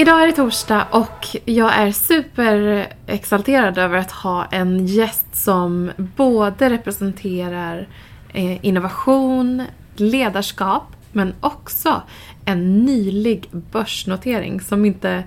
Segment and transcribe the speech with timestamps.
[0.00, 6.70] Idag är det torsdag och jag är superexalterad över att ha en gäst som både
[6.70, 7.88] representerar
[8.32, 9.62] eh, innovation,
[9.96, 10.82] ledarskap
[11.12, 12.02] men också
[12.44, 15.24] en nylig börsnotering som inte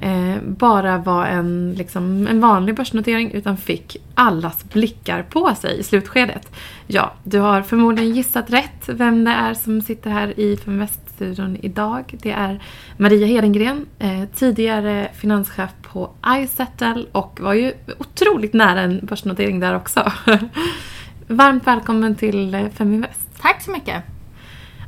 [0.00, 5.82] eh, bara var en, liksom, en vanlig börsnotering utan fick allas blickar på sig i
[5.82, 6.52] slutskedet.
[6.86, 12.14] Ja, du har förmodligen gissat rätt vem det är som sitter här i Feminvest-studion idag.
[12.22, 12.62] Det är
[12.96, 19.76] Maria Hedengren, eh, tidigare finanschef på iSettle och var ju otroligt nära en börsnotering där
[19.76, 20.12] också.
[21.26, 23.28] Varmt välkommen till eh, Feminvest.
[23.40, 24.04] Tack så mycket.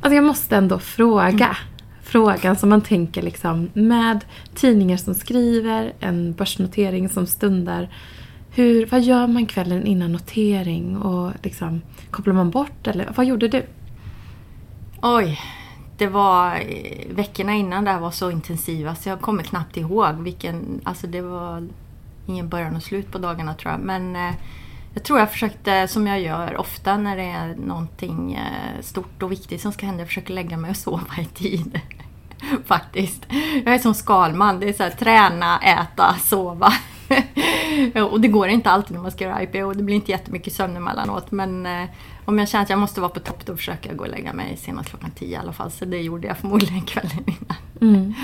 [0.01, 1.47] Alltså jag måste ändå fråga.
[1.47, 1.72] Mm.
[2.12, 7.89] Frågan som man tänker liksom med tidningar som skriver, en börsnotering som stundar.
[8.50, 13.48] Hur, vad gör man kvällen innan notering och liksom, kopplar man bort eller vad gjorde
[13.48, 13.67] du?
[15.03, 15.41] Oj,
[15.98, 20.14] det var eh, veckorna innan det här var så intensiva så jag kommer knappt ihåg
[20.14, 21.69] vilken, alltså det var
[22.27, 23.81] ingen början och slut på dagarna tror jag.
[23.81, 24.34] Men eh,
[24.95, 29.33] jag tror jag försökte, som jag gör ofta när det är någonting eh, stort och
[29.33, 31.81] viktigt som ska hända, jag försöker lägga mig och sova i tid.
[32.65, 33.27] Faktiskt.
[33.65, 36.73] Jag är som Skalman, det är så här, träna, äta, sova.
[38.11, 40.77] och det går inte alltid när man ska göra IPO, det blir inte jättemycket sömn
[40.77, 41.89] emellanåt men eh,
[42.25, 44.33] om jag känner att jag måste vara på topp då försöker jag gå och lägga
[44.33, 45.70] mig senast klockan 10 i alla fall.
[45.70, 47.95] Så det gjorde jag förmodligen kvällen innan.
[47.95, 48.15] Mm.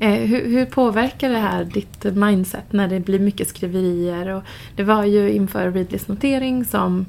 [0.00, 4.28] Eh, hur, hur, påverkar det här ditt mindset när det blir mycket skriverier?
[4.28, 4.42] Och
[4.76, 7.06] det var ju inför Readlys notering som,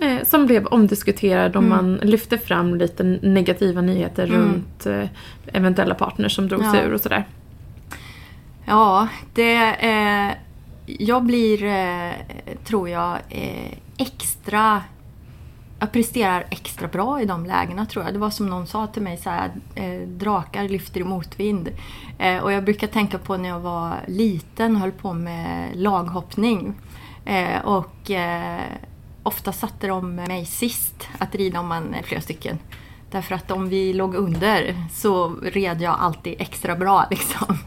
[0.00, 1.68] eh, som blev omdiskuterad och mm.
[1.68, 4.40] man lyfte fram lite negativa nyheter mm.
[4.40, 5.08] runt eh,
[5.46, 6.82] eventuella partners som drogs ja.
[6.82, 7.24] ur och sådär.
[8.64, 9.74] Ja, det...
[9.74, 10.32] Eh,
[10.88, 12.12] jag blir, eh,
[12.64, 14.82] tror jag, eh, extra
[15.80, 18.14] jag presterar extra bra i de lägena tror jag.
[18.14, 21.68] Det var som någon sa till mig så här, eh, drakar lyfter i motvind.
[22.42, 26.74] Och jag brukar tänka på när jag var liten och höll på med laghoppning.
[27.64, 28.10] Och
[29.28, 32.58] ofta satte de mig sist att rida om man är flera stycken.
[33.10, 37.58] Därför att om vi låg under så red jag alltid extra bra liksom.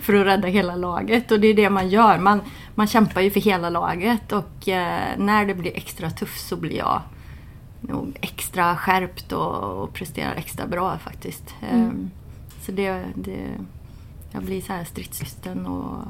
[0.00, 1.30] för att rädda hela laget.
[1.30, 2.18] Och det är det man gör.
[2.18, 2.40] Man,
[2.74, 6.76] man kämpar ju för hela laget och eh, när det blir extra tufft så blir
[6.76, 7.02] jag
[7.80, 11.54] nog extra skärpt och, och presterar extra bra faktiskt.
[11.70, 11.86] Mm.
[11.86, 12.10] Um,
[12.66, 13.46] så det, det,
[14.32, 16.04] jag blir så här stridslysten och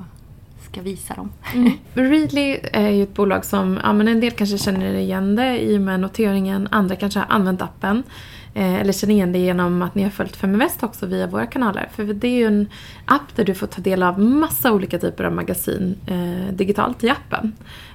[0.72, 1.32] ska visa dem.
[1.54, 1.72] Mm.
[1.94, 5.76] Readly är ju ett bolag som, ja men en del kanske känner igen det i
[5.76, 8.02] och med noteringen, andra kanske har använt appen.
[8.54, 11.88] Eh, eller känner igen det genom att ni har följt Feminvest också via våra kanaler.
[11.94, 12.68] För det är ju en
[13.04, 17.10] app där du får ta del av massa olika typer av magasin eh, digitalt i
[17.10, 17.52] appen.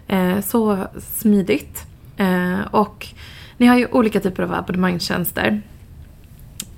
[0.08, 1.86] Eh, så smidigt.
[2.18, 3.08] Eh, och
[3.58, 5.62] ni har ju olika typer av abonnemangstjänster.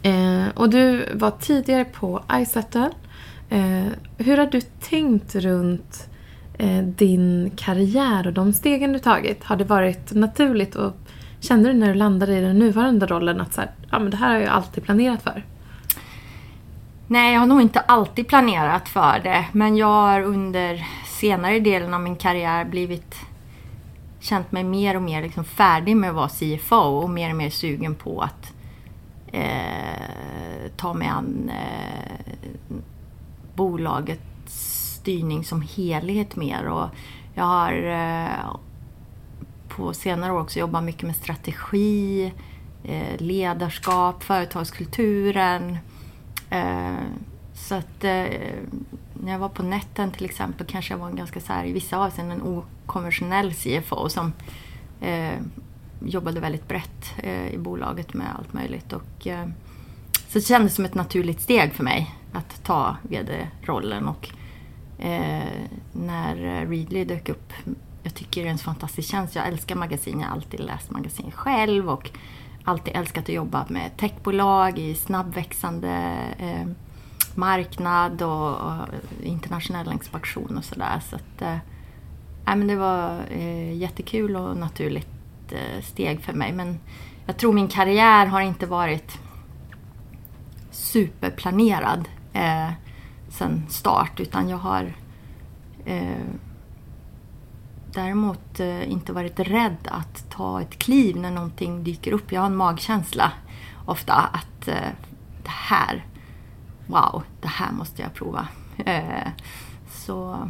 [0.01, 2.89] Eh, och du var tidigare på iSettle.
[3.49, 3.87] Eh,
[4.17, 6.09] hur har du tänkt runt
[6.57, 9.43] eh, din karriär och de stegen du tagit?
[9.43, 10.93] Har det varit naturligt och
[11.39, 14.17] kände du när du landade i den nuvarande rollen att så här, ja, men det
[14.17, 15.45] här har jag alltid planerat för?
[17.07, 19.45] Nej, jag har nog inte alltid planerat för det.
[19.51, 23.15] Men jag har under senare delen av min karriär blivit
[24.19, 27.49] känt mig mer och mer liksom färdig med att vara CFO och mer och mer
[27.49, 28.53] sugen på att
[29.31, 32.08] eh, ta mig an eh,
[33.59, 34.21] bolagets
[35.01, 36.67] styrning som helhet mer.
[36.67, 36.89] Och
[37.33, 38.55] jag har eh,
[39.67, 42.33] på senare år också jobbat mycket med strategi,
[42.83, 45.77] eh, ledarskap, företagskulturen.
[46.49, 46.93] Eh,
[47.53, 48.25] så att eh,
[49.13, 51.71] när jag var på netten till exempel kanske jag var en ganska så här, i
[51.71, 54.33] vissa avseenden okonventionell CFO som
[55.01, 55.39] eh,
[56.05, 58.93] jobbade väldigt brett eh, i bolaget med allt möjligt.
[58.93, 59.47] Och, eh,
[60.27, 64.07] så det kändes som ett naturligt steg för mig att ta VD-rollen.
[64.07, 64.29] Och
[64.97, 65.47] eh,
[65.91, 66.35] när
[66.65, 67.53] Readly dök upp,
[68.03, 69.35] jag tycker det är en fantastisk tjänst.
[69.35, 72.11] Jag älskar magasin, jag har alltid läst magasin själv och
[72.63, 76.67] alltid älskat att jobba med techbolag i snabbväxande eh,
[77.35, 78.87] marknad och, och
[79.23, 81.01] internationell expansion och sådär.
[81.09, 81.57] Så att, eh,
[82.45, 85.07] men det var eh, jättekul och naturligt
[85.51, 86.53] eh, steg för mig.
[86.53, 86.79] Men
[87.25, 89.19] jag tror min karriär har inte varit
[90.71, 92.69] superplanerad eh,
[93.29, 94.93] sen start utan jag har
[95.85, 96.25] eh,
[97.93, 102.31] däremot eh, inte varit rädd att ta ett kliv när någonting dyker upp.
[102.31, 103.31] Jag har en magkänsla
[103.85, 104.89] ofta att eh,
[105.43, 106.05] det här
[106.87, 108.47] wow, det här måste jag prova.
[108.77, 109.27] Eh,
[109.91, 110.49] så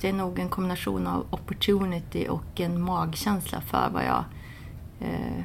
[0.00, 4.24] det är nog en kombination av opportunity och en magkänsla för vad jag
[5.00, 5.44] eh,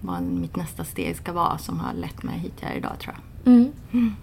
[0.00, 3.14] vad mitt nästa steg ska vara som har lett mig hit jag är idag tror
[3.14, 3.52] jag.
[3.52, 3.72] Mm.
[3.92, 4.16] Mm.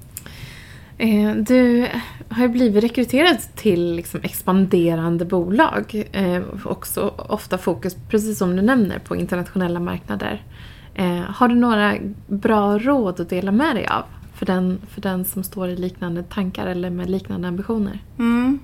[0.98, 1.88] Eh, du
[2.30, 6.04] har ju blivit rekryterad till liksom expanderande bolag.
[6.12, 10.42] Eh, också ofta fokus, precis som du nämner, på internationella marknader.
[10.95, 11.95] Eh, har du några
[12.28, 14.04] bra råd att dela med dig av
[14.34, 18.00] för den, för den som står i liknande tankar eller med liknande ambitioner?
[18.19, 18.60] Mm.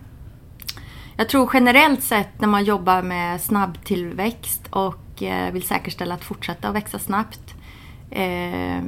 [1.18, 6.24] Jag tror generellt sett när man jobbar med snabb tillväxt och eh, vill säkerställa att
[6.24, 7.56] fortsätta att växa snabbt.
[8.12, 8.84] Eh,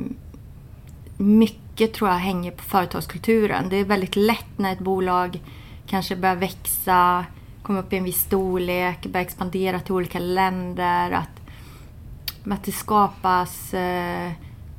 [1.17, 3.69] mycket mycket tror jag hänger på företagskulturen.
[3.69, 5.39] Det är väldigt lätt när ett bolag
[5.87, 7.25] kanske börjar växa,
[7.63, 11.11] kommer upp i en viss storlek, börjar expandera till olika länder.
[11.11, 11.41] Att,
[12.51, 14.31] att det skapas eh,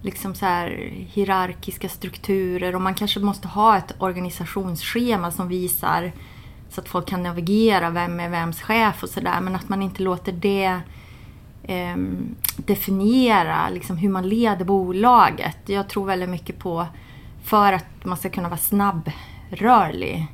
[0.03, 6.13] liksom så här hierarkiska strukturer och man kanske måste ha ett organisationsschema som visar
[6.71, 9.41] så att folk kan navigera, vem är vems chef och sådär.
[9.41, 10.81] Men att man inte låter det
[11.63, 11.97] eh,
[12.57, 15.59] definiera liksom, hur man leder bolaget.
[15.67, 16.87] Jag tror väldigt mycket på,
[17.45, 20.27] för att man ska kunna vara snabbrörlig,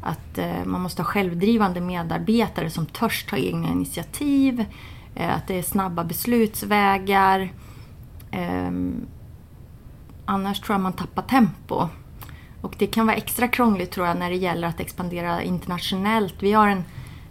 [0.00, 4.64] att eh, man måste ha självdrivande medarbetare som törs ta egna initiativ,
[5.14, 7.52] eh, att det är snabba beslutsvägar.
[8.30, 9.06] Ehm,
[10.24, 11.88] annars tror jag man tappar tempo.
[12.60, 16.34] Och det kan vara extra krångligt tror jag när det gäller att expandera internationellt.
[16.40, 16.84] Vi har en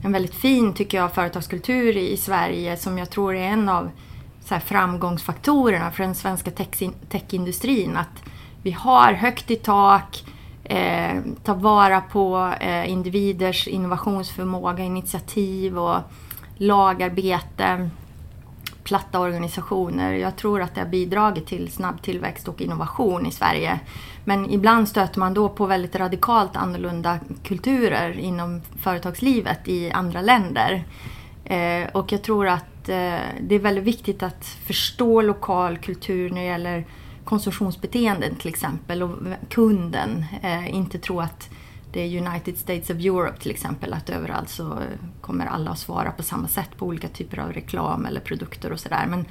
[0.03, 3.91] en väldigt fin, tycker jag, företagskultur i Sverige som jag tror är en av
[4.45, 6.51] så framgångsfaktorerna för den svenska
[7.09, 7.97] techindustrin.
[7.97, 8.23] Att
[8.61, 10.23] vi har högt i tak,
[10.63, 15.99] eh, tar vara på eh, individers innovationsförmåga, initiativ och
[16.57, 17.89] lagarbete,
[18.83, 20.13] platta organisationer.
[20.13, 23.79] Jag tror att det har bidragit till snabb tillväxt och innovation i Sverige.
[24.25, 30.83] Men ibland stöter man då på väldigt radikalt annorlunda kulturer inom företagslivet i andra länder.
[31.45, 36.41] Eh, och jag tror att eh, det är väldigt viktigt att förstå lokal kultur när
[36.41, 36.85] det gäller
[37.25, 39.17] konsumtionsbeteenden till exempel och
[39.49, 40.25] kunden.
[40.41, 41.49] Eh, inte tro att
[41.93, 44.79] det är United States of Europe till exempel, att överallt så
[45.21, 48.79] kommer alla att svara på samma sätt på olika typer av reklam eller produkter och
[48.79, 49.05] sådär.
[49.07, 49.25] Men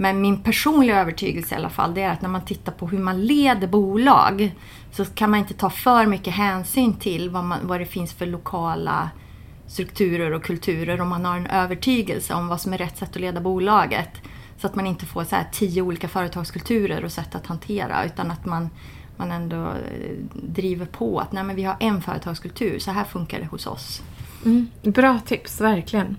[0.00, 2.98] men min personliga övertygelse i alla fall, det är att när man tittar på hur
[2.98, 4.54] man leder bolag
[4.92, 8.26] så kan man inte ta för mycket hänsyn till vad, man, vad det finns för
[8.26, 9.10] lokala
[9.66, 13.20] strukturer och kulturer om man har en övertygelse om vad som är rätt sätt att
[13.20, 14.10] leda bolaget.
[14.56, 18.30] Så att man inte får så här tio olika företagskulturer och sätt att hantera utan
[18.30, 18.70] att man,
[19.18, 23.40] man ändå eh, driver på att nej men vi har en företagskultur, så här funkar
[23.40, 24.02] det hos oss.
[24.44, 26.16] Mm, bra tips, verkligen.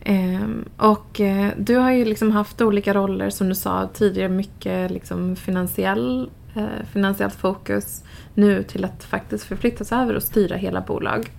[0.00, 4.90] Eh, och eh, du har ju liksom haft olika roller som du sa tidigare, mycket
[4.90, 11.30] liksom finansiell, eh, finansiellt fokus nu till att faktiskt förflyttas över och styra hela bolag.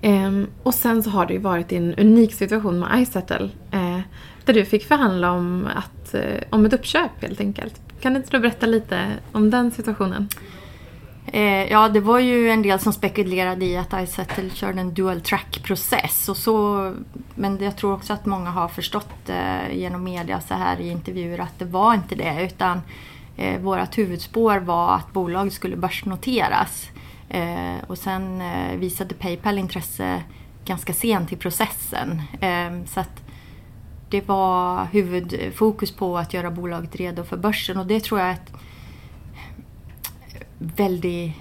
[0.00, 4.00] Ehm, och sen så har det ju varit en unik situation med iSettle eh,
[4.44, 7.80] där du fick förhandla om, att, eh, om ett uppköp helt enkelt.
[8.00, 10.28] Kan inte du berätta lite om den situationen?
[11.32, 15.20] Eh, ja, det var ju en del som spekulerade i att iSettle körde en dual
[15.20, 16.28] track-process.
[16.28, 16.94] Och så,
[17.34, 21.38] men jag tror också att många har förstått eh, genom media så här i intervjuer
[21.38, 22.42] att det var inte det.
[22.44, 22.80] Utan
[23.36, 26.90] eh, vårt huvudspår var att bolaget skulle börsnoteras.
[27.28, 30.22] Eh, och sen eh, visade Paypal intresse
[30.64, 32.22] ganska sent i processen.
[32.40, 33.27] Eh, så att
[34.08, 38.32] det var huvudfokus på att göra bolaget redo för börsen och det tror jag är
[38.32, 38.52] ett
[40.58, 41.34] väldigt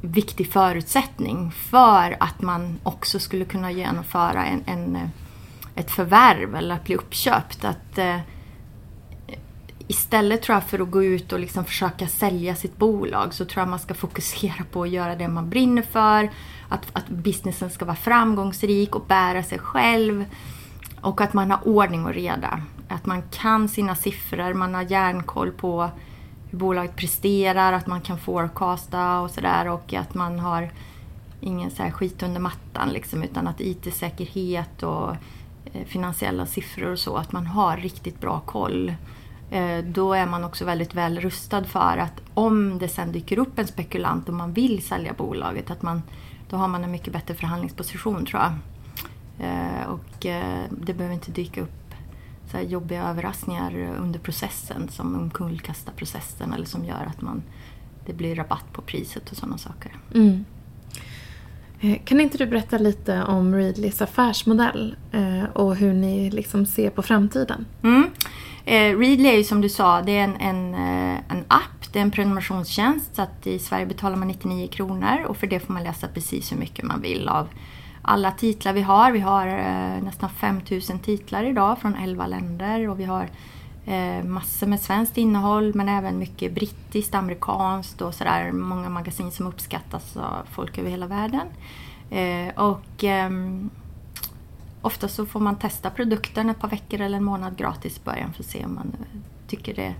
[0.00, 4.98] viktig förutsättning för att man också skulle kunna genomföra en, en
[5.74, 7.64] ett förvärv eller att bli uppköpt.
[7.64, 8.18] Att, eh,
[9.88, 13.60] istället tror jag för att gå ut och liksom försöka sälja sitt bolag så tror
[13.60, 16.30] jag man ska fokusera på att göra det man brinner för.
[16.68, 20.24] Att, att businessen ska vara framgångsrik och bära sig själv.
[21.04, 22.60] Och att man har ordning och reda.
[22.88, 25.90] Att man kan sina siffror, man har järnkoll på
[26.50, 30.70] hur bolaget presterar, att man kan forecasta och sådär och att man har
[31.40, 35.10] ingen så här skit under mattan liksom utan att IT-säkerhet och
[35.72, 38.94] eh, finansiella siffror och så, att man har riktigt bra koll.
[39.50, 43.58] Eh, då är man också väldigt väl rustad för att om det sen dyker upp
[43.58, 46.02] en spekulant och man vill sälja bolaget, att man,
[46.50, 48.52] då har man en mycket bättre förhandlingsposition tror jag.
[49.38, 50.26] Eh, och
[50.70, 51.84] det behöver inte dyka upp
[52.50, 57.42] så jobbiga överraskningar under processen som omkullkastar processen eller som gör att man,
[58.06, 59.96] det blir rabatt på priset och sådana saker.
[60.14, 60.44] Mm.
[61.80, 66.90] Eh, kan inte du berätta lite om Readlys affärsmodell eh, och hur ni liksom ser
[66.90, 67.66] på framtiden?
[67.82, 68.10] Mm.
[68.64, 70.74] Eh, Readly är ju som du sa, det är en, en,
[71.28, 75.36] en app, det är en prenumerationstjänst så att i Sverige betalar man 99 kronor och
[75.36, 77.48] för det får man läsa precis hur mycket man vill av
[78.04, 79.12] alla titlar vi har.
[79.12, 83.28] Vi har eh, nästan 5000 titlar idag från 11 länder och vi har
[83.86, 88.52] Eh, massor med svenskt innehåll men även mycket brittiskt, amerikanskt och sådär.
[88.52, 91.46] Många magasin som uppskattas av folk över hela världen.
[92.10, 93.30] Eh, och eh,
[94.80, 98.32] ofta så får man testa produkten ett par veckor eller en månad gratis i början
[98.32, 99.94] för att se om man eh, tycker det är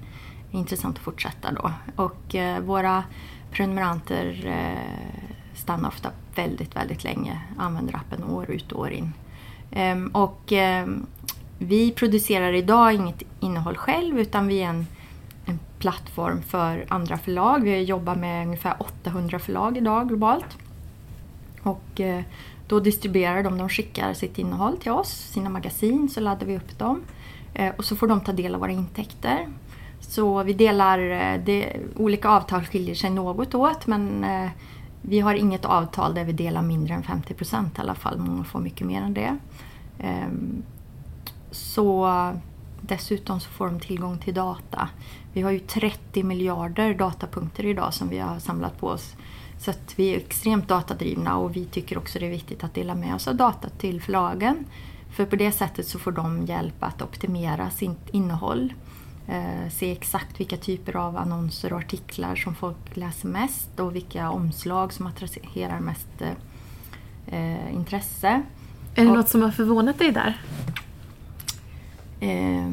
[0.50, 1.72] intressant att fortsätta då.
[1.96, 3.04] Och eh, våra
[3.50, 9.12] prenumeranter eh, stannar ofta väldigt, väldigt länge, använder appen år ut och år in.
[9.70, 11.06] Ehm, och ehm,
[11.58, 14.86] vi producerar idag inget innehåll själv utan vi är en,
[15.44, 17.64] en plattform för andra förlag.
[17.64, 20.58] Vi jobbar med ungefär 800 förlag idag globalt.
[21.62, 22.22] Och eh,
[22.68, 26.78] då distribuerar de, de skickar sitt innehåll till oss, sina magasin, så laddar vi upp
[26.78, 27.02] dem.
[27.54, 29.48] Eh, och så får de ta del av våra intäkter.
[30.00, 34.24] Så vi delar, eh, det, olika avtal skiljer sig något åt men
[35.08, 38.18] vi har inget avtal där vi delar mindre än 50 procent i alla fall.
[38.18, 39.38] Många får mycket mer än det.
[39.98, 40.62] Ehm,
[41.50, 42.10] så
[42.80, 44.88] dessutom så får de tillgång till data.
[45.32, 49.14] Vi har ju 30 miljarder datapunkter idag som vi har samlat på oss.
[49.58, 52.94] Så att vi är extremt datadrivna och vi tycker också det är viktigt att dela
[52.94, 54.64] med oss av data till förlagen.
[55.10, 58.72] För på det sättet så får de hjälp att optimera sitt innehåll.
[59.28, 64.30] Eh, se exakt vilka typer av annonser och artiklar som folk läser mest och vilka
[64.30, 66.22] omslag som attraherar mest
[67.26, 68.42] eh, intresse.
[68.94, 70.40] Är det och, något som har förvånat dig där?
[72.20, 72.68] Eh,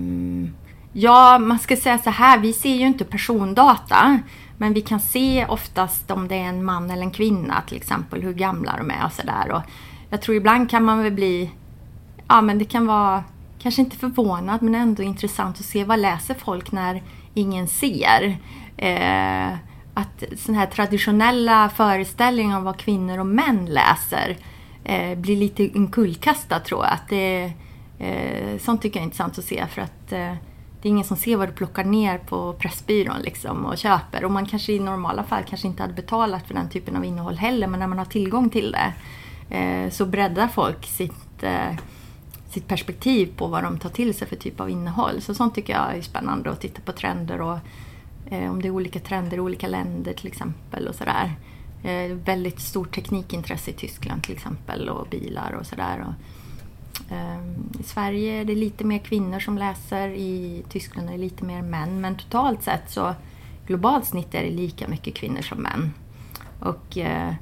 [0.93, 4.20] ja, man ska säga så här, vi ser ju inte persondata.
[4.62, 8.22] Men vi kan se oftast om det är en man eller en kvinna till exempel,
[8.22, 9.63] hur gamla de är och sådär.
[10.10, 11.51] Jag tror ibland kan man väl bli,
[12.27, 13.24] ja men det kan vara
[13.61, 17.03] kanske inte förvånad men ändå intressant att se vad läser folk när
[17.33, 18.37] ingen ser.
[18.77, 19.53] Eh,
[19.93, 24.37] att sådana här traditionella föreställningar om vad kvinnor och män läser
[24.83, 26.93] eh, blir lite inkullkastat tror jag.
[26.93, 27.53] Att det,
[27.99, 30.33] eh, sånt tycker jag är intressant att se för att eh,
[30.81, 34.25] det är ingen som ser vad du plockar ner på Pressbyrån liksom och köper.
[34.25, 37.35] Och man kanske i normala fall kanske inte hade betalat för den typen av innehåll
[37.35, 38.93] heller men när man har tillgång till det
[39.57, 41.75] eh, så breddar folk sitt eh,
[42.51, 45.22] sitt perspektiv på vad de tar till sig för typ av innehåll.
[45.22, 47.58] Så sånt tycker jag är spännande att titta på trender och
[48.29, 51.36] eh, om det är olika trender i olika länder till exempel och sådär.
[51.84, 56.05] Eh, väldigt stort teknikintresse i Tyskland till exempel och bilar och sådär.
[57.10, 57.38] Eh,
[57.79, 61.62] I Sverige är det lite mer kvinnor som läser, i Tyskland är det lite mer
[61.62, 62.01] män.
[62.01, 63.15] Men totalt sett så
[63.67, 65.93] globalt snitt är det lika mycket kvinnor som män.
[66.60, 67.34] Och eh,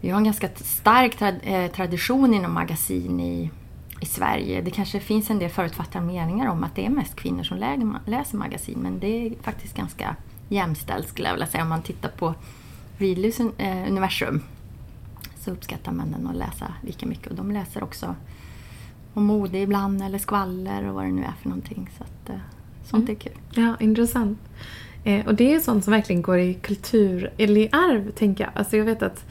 [0.00, 3.50] vi har en ganska stark tra eh, tradition inom magasin i
[4.00, 4.60] i Sverige.
[4.60, 7.58] Det kanske finns en del förutfattade meningar om att det är mest kvinnor som
[8.06, 10.16] läser magasin men det är faktiskt ganska
[10.48, 12.34] jämställt skulle jag vilja säga om man tittar på
[12.98, 14.40] Readlys eh, universum
[15.36, 18.14] så uppskattar männen att läsa lika mycket och de läser också
[19.14, 21.90] om mode ibland eller skvaller och vad det nu är för någonting.
[21.98, 22.40] Så att, eh,
[22.84, 23.16] sånt mm.
[23.16, 23.32] är kul.
[23.54, 24.38] Ja, intressant.
[25.04, 28.52] Eh, och det är sånt som verkligen går i kultur, eller i arv tänker jag.
[28.54, 29.24] Alltså jag vet att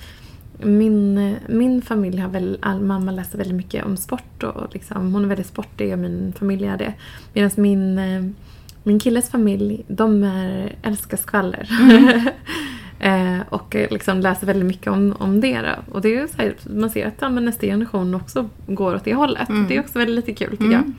[0.65, 5.24] min, min familj har väl, all, mamma läser väldigt mycket om sport och liksom, hon
[5.24, 6.93] är väldigt sportig och min familj är det.
[7.34, 8.24] Medan min, eh,
[8.84, 11.70] min killes familj, de är, älskar skvaller.
[11.82, 12.27] Mm.
[13.39, 15.62] eh, och liksom läser väldigt mycket om, om det.
[15.62, 15.93] Då.
[15.93, 19.13] Och det är så här, man ser att ja, nästa generation också går åt det
[19.13, 19.50] hållet.
[19.50, 19.67] Mm.
[19.67, 20.93] Det är också väldigt lite kul tycker mm.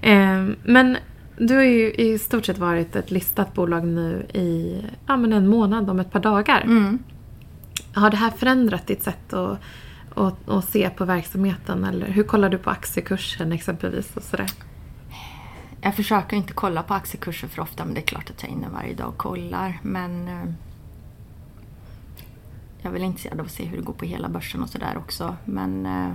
[0.00, 0.12] jag.
[0.12, 0.96] Eh, men
[1.36, 4.76] du har ju i stort sett varit ett listat bolag nu i
[5.06, 6.64] ja, men en månad, om ett par dagar.
[7.98, 9.58] Har det här förändrat ditt sätt att,
[10.14, 11.84] att, att se på verksamheten?
[11.84, 14.16] Eller hur kollar du på aktiekursen exempelvis?
[14.16, 14.50] Och sådär?
[15.80, 18.54] Jag försöker inte kolla på aktiekurser för ofta men det är klart att jag är
[18.54, 19.80] inne varje dag och kollar.
[19.82, 20.52] Men eh,
[22.78, 24.96] jag är väl intresserad av att se hur det går på hela börsen och sådär
[24.96, 25.36] också.
[25.44, 26.12] Men eh,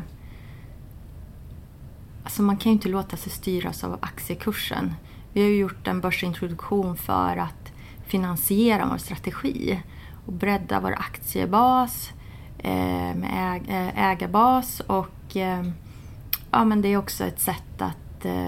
[2.24, 4.94] alltså man kan ju inte låta sig styras av aktiekursen.
[5.34, 7.72] Vi har ju gjort en börsintroduktion för att
[8.06, 9.80] finansiera vår strategi
[10.25, 12.12] och bredda vår aktiebas
[12.58, 15.63] eh, med eh, ägarbas och eh,
[16.51, 17.98] ja, men det är också ett sätt att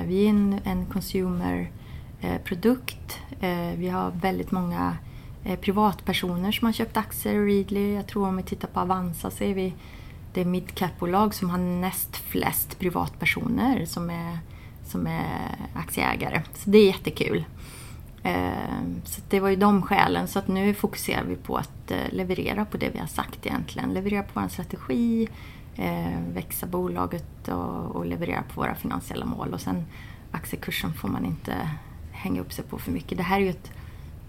[0.05, 3.19] vi är en, en consumerprodukt.
[3.75, 4.97] Vi har väldigt många
[5.61, 7.93] privatpersoner som har köpt aktier i Readly.
[7.93, 9.73] Jag tror om vi tittar på Avanza så är vi
[10.33, 14.39] det midcap-bolag som har näst flest privatpersoner som är,
[14.85, 16.41] som är aktieägare.
[16.53, 17.45] Så det är jättekul.
[18.25, 20.27] Ehm, så det var ju de skälen.
[20.27, 23.93] Så att nu fokuserar vi på att eh, leverera på det vi har sagt egentligen.
[23.93, 25.27] Leverera på vår strategi,
[25.75, 29.53] eh, växa bolaget och, leverera på våra finansiella mål.
[29.53, 29.85] Och sen
[30.31, 31.69] aktiekursen får man inte
[32.11, 33.17] hänga upp sig på för mycket.
[33.17, 33.71] Det här är ju ett,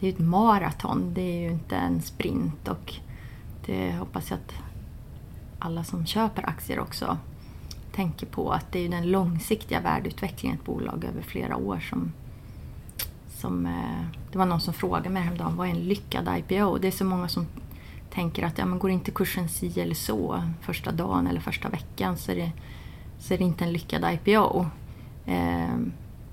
[0.01, 2.69] det är ett maraton, det är ju inte en sprint.
[2.69, 2.95] Och
[3.67, 4.55] det hoppas jag att
[5.59, 7.19] alla som köper aktier också
[7.93, 12.13] tänker på att det är den långsiktiga värdeutvecklingen i ett bolag över flera år som
[13.37, 16.79] som, eh, det var någon som frågade mig häromdagen, vad är en lyckad IPO?
[16.79, 17.47] Det är så många som
[18.11, 22.17] tänker att ja, men går inte kursen si eller så första dagen eller första veckan
[22.17, 22.53] så är det,
[23.19, 24.67] så är det inte en lyckad IPO.
[25.27, 25.77] Eh,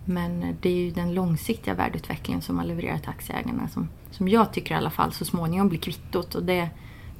[0.05, 4.53] men det är ju den långsiktiga värdeutvecklingen som man levererar till aktieägarna som, som jag
[4.53, 6.35] tycker i alla fall så småningom blir kvittot.
[6.35, 6.69] Och det,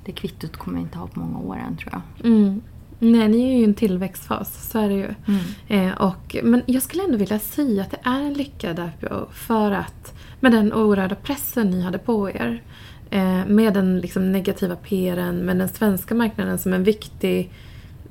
[0.06, 2.32] det kvittot kommer vi inte ha på många år än tror jag.
[2.32, 2.62] Mm.
[3.00, 5.10] Nej, ni är ju i en tillväxtfas, så är det ju.
[5.28, 5.42] Mm.
[5.68, 9.72] Eh, och, men jag skulle ändå vilja säga att det är en lyckad IPO för
[9.72, 12.62] att med den oerhörda pressen ni hade på er
[13.10, 17.52] eh, med den liksom, negativa PRen, med den svenska marknaden som en viktig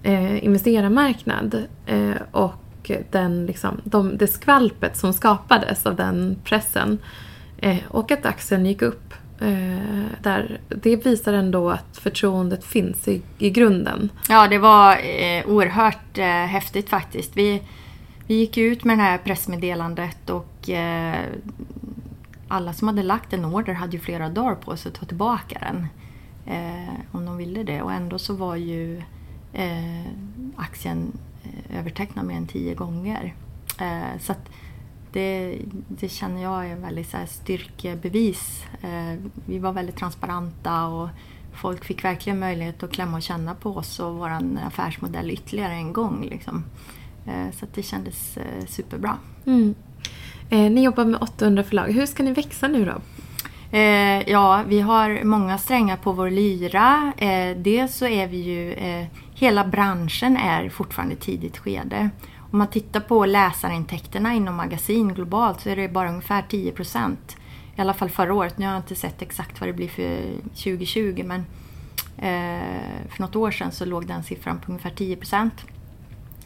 [0.03, 6.99] eh, investerarmarknad eh, och den, liksom, de, det skvalpet som skapades av den pressen
[7.59, 9.12] eh, och att aktien gick upp
[9.43, 14.11] Eh, där, det visar ändå att förtroendet finns i, i grunden.
[14.29, 17.37] Ja, det var eh, oerhört eh, häftigt faktiskt.
[17.37, 17.63] Vi,
[18.27, 21.21] vi gick ut med det här pressmeddelandet och eh,
[22.49, 25.59] alla som hade lagt en order hade ju flera dagar på sig att ta tillbaka
[25.61, 25.87] den.
[26.47, 27.83] Eh, om de ville det.
[27.83, 29.03] Och ändå så var ju
[29.53, 30.07] eh,
[30.57, 31.13] aktien
[31.45, 33.35] eh, övertecknad mer än tio gånger.
[33.81, 34.49] Eh, så att,
[35.13, 38.65] det, det känner jag är väldigt så här styrkebevis.
[38.83, 41.09] Eh, vi var väldigt transparenta och
[41.55, 44.31] folk fick verkligen möjlighet att klämma och känna på oss och vår
[44.67, 46.27] affärsmodell ytterligare en gång.
[46.31, 46.65] Liksom.
[47.27, 49.17] Eh, så det kändes eh, superbra.
[49.47, 49.75] Mm.
[50.51, 51.87] Ni jobbar med 800 förlag.
[51.87, 53.01] Hur ska ni växa nu då?
[54.27, 57.13] Ja, vi har många strängar på vår lyra.
[57.19, 58.75] Eh, dels så är vi ju,
[59.35, 62.11] hela branschen är fortfarande tidigt skede.
[62.53, 67.37] Om man tittar på läsarintäkterna inom magasin globalt så är det bara ungefär 10 procent.
[67.77, 68.59] I alla fall förra året.
[68.59, 71.41] Nu har jag inte sett exakt vad det blir för 2020 men
[72.17, 75.53] eh, för något år sedan så låg den siffran på ungefär 10 procent.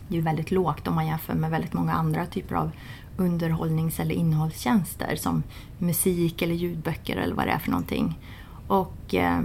[0.09, 2.71] Det är ju väldigt lågt om man jämför med väldigt många andra typer av
[3.16, 5.42] underhållnings eller innehållstjänster som
[5.79, 8.19] musik eller ljudböcker eller vad det är för någonting.
[8.66, 9.40] Och, eh,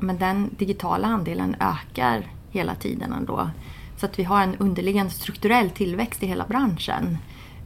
[0.00, 3.50] men den digitala andelen ökar hela tiden ändå.
[4.04, 7.18] Så att vi har en underliggande strukturell tillväxt i hela branschen.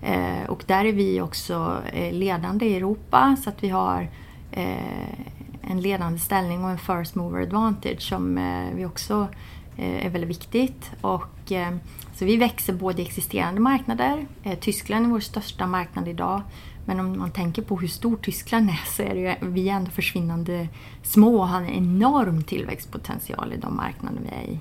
[0.02, 4.08] Eh, och där är vi också eh, ledande i Europa så att vi har
[4.52, 5.20] eh,
[5.62, 9.28] en ledande ställning och en first mover advantage som eh, vi också
[9.76, 10.90] eh, är väldigt viktigt.
[11.00, 11.76] Och, eh,
[12.14, 16.42] så vi växer både i existerande marknader, eh, Tyskland är vår största marknad idag,
[16.84, 19.74] men om man tänker på hur stor Tyskland är så är det ju, vi är
[19.74, 20.68] ändå försvinnande
[21.02, 24.60] små och har en enorm tillväxtpotential i de marknader vi är i.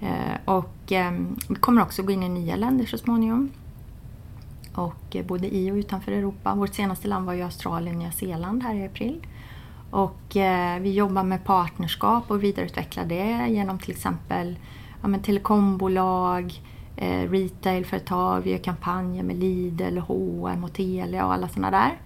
[0.00, 3.50] Eh, och ehm, vi kommer också gå in i nya länder så småningom.
[4.74, 6.54] Och eh, både i och utanför Europa.
[6.54, 9.26] Vårt senaste land var ju Australien och Nya Zeeland här i april.
[9.90, 14.56] Och eh, vi jobbar med partnerskap och vidareutvecklar det genom till exempel
[15.02, 16.62] ja, men telekombolag,
[16.96, 21.98] eh, retailföretag, vi gör kampanjer med Lidl, H&M och Telia och alla sådana där.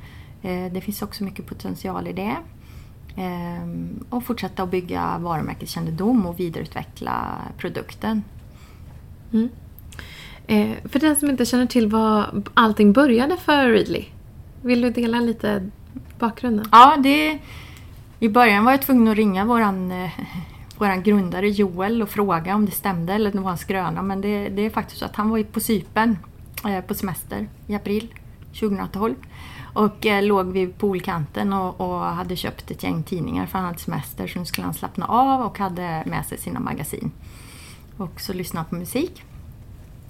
[0.42, 2.36] Eh, det finns också mycket potential i det.
[3.16, 8.22] Ehm, och fortsätta att bygga varumärkeskännedom och vidareutveckla produkten.
[9.32, 9.48] Mm.
[10.46, 14.04] Eh, för den som inte känner till vad allting började för Readly,
[14.62, 15.70] vill du dela lite
[16.18, 16.66] bakgrunden?
[16.72, 17.38] Ja, det,
[18.18, 20.10] i början var jag tvungen att ringa våran, eh,
[20.78, 24.02] våran grundare Joel och fråga om det stämde eller om det var en skröna.
[24.02, 26.18] Men det, det är faktiskt så att han var på Sypen
[26.68, 28.14] eh, på semester i april
[28.60, 29.14] 2012.
[29.72, 33.78] Och eh, låg vid poolkanten och, och, hade köpt ett gäng tidningar för han hade
[33.78, 37.12] semester så nu skulle han slappna av och hade med sig sina magasin.
[37.96, 39.22] Och så lyssnade på musik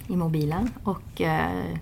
[0.06, 1.78] i mobilen och eh,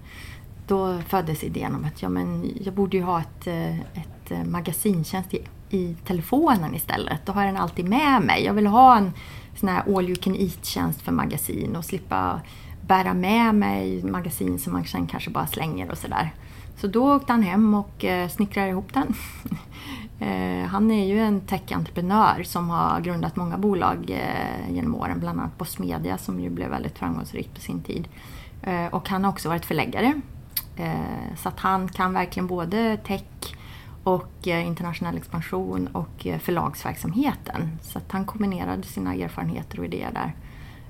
[0.67, 5.35] då föddes idén om att ja, men jag borde ju ha ett, eh, ett magasintjänst
[5.35, 7.27] i, i telefonen istället.
[7.27, 8.45] Då har jag den alltid med mig.
[8.45, 9.13] Jag vill ha en
[9.57, 12.41] sån här all you can eat-tjänst för magasin och slippa
[12.87, 16.33] bära med mig magasin som man sen kanske bara slänger och sådär.
[16.81, 19.15] Så då åkte han hem och eh, snickrade ihop den.
[20.23, 25.41] Eh, han är ju en tech-entreprenör som har grundat många bolag eh, genom åren, bland
[25.41, 28.09] annat Boss Media som ju blev väldigt framgångsrikt på sin tid.
[28.63, 30.21] Eh, och han har också varit förläggare.
[30.77, 33.55] Eh, så att han kan verkligen både tech
[34.05, 37.79] och eh, internationell expansion och eh, förlagsverksamheten.
[37.83, 40.35] Så att han kombinerade sina erfarenheter och idéer där.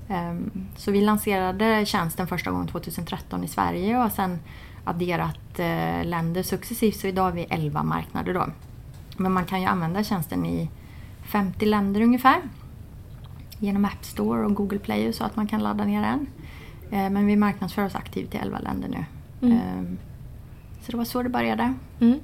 [0.09, 4.39] Ehm, så vi lanserade tjänsten första gången 2013 i Sverige och sen
[4.83, 8.45] adderat eh, länder successivt så idag är vi 11 marknader då.
[9.17, 10.69] Men man kan ju använda tjänsten i
[11.23, 12.41] 50 länder ungefär.
[13.59, 16.27] Genom App Store och Google Play så att man kan ladda ner den.
[16.91, 19.05] Eh, men vi marknadsför oss aktivt i 11 länder nu.
[19.47, 19.57] Mm.
[19.57, 19.97] Eh,
[20.81, 21.73] så det var så det började.
[21.99, 22.19] Mm.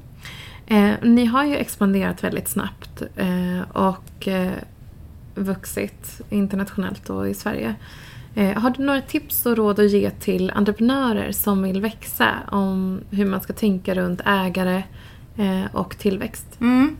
[0.67, 4.53] Eh, ni har ju expanderat väldigt snabbt eh, och eh,
[5.35, 7.75] vuxit internationellt och i Sverige.
[8.37, 13.01] Eh, har du några tips och råd att ge till entreprenörer som vill växa om
[13.09, 14.83] hur man ska tänka runt ägare
[15.37, 16.61] eh, och tillväxt?
[16.61, 16.97] Mm.